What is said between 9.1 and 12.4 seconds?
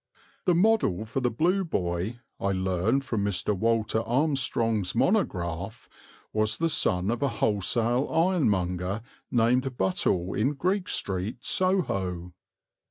named Buttall in Greek Street, Soho.